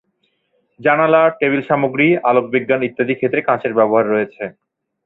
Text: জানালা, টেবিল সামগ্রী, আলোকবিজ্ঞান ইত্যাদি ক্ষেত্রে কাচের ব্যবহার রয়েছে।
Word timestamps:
জানালা, 0.79 1.21
টেবিল 1.39 1.61
সামগ্রী, 1.69 2.07
আলোকবিজ্ঞান 2.29 2.81
ইত্যাদি 2.83 3.13
ক্ষেত্রে 3.15 3.41
কাচের 3.47 3.73
ব্যবহার 3.79 4.05
রয়েছে। 4.07 4.43